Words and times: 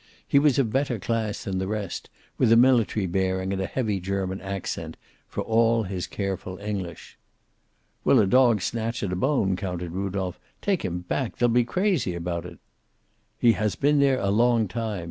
He 0.27 0.39
was 0.39 0.57
of 0.57 0.73
better 0.73 0.97
class 0.97 1.43
than 1.43 1.59
the 1.59 1.67
rest, 1.67 2.09
with 2.39 2.51
a 2.51 2.57
military 2.57 3.05
bearing 3.05 3.53
and 3.53 3.61
a 3.61 3.67
heavy 3.67 3.99
German 3.99 4.41
accent, 4.41 4.97
for 5.27 5.41
all 5.41 5.83
his 5.83 6.07
careful 6.07 6.57
English. 6.57 7.19
"Will 8.03 8.19
a 8.19 8.25
dog 8.25 8.63
snatch 8.63 9.03
at 9.03 9.13
a 9.13 9.15
bone?" 9.15 9.55
countered 9.55 9.91
Rudolph. 9.91 10.39
"Take 10.59 10.83
him 10.83 11.01
back! 11.01 11.37
They'll 11.37 11.49
be 11.49 11.63
crazy 11.65 12.15
about 12.15 12.47
it." 12.47 12.57
"He 13.37 13.51
has 13.51 13.75
been 13.75 13.99
there 13.99 14.17
a 14.17 14.31
long 14.31 14.67
time. 14.67 14.99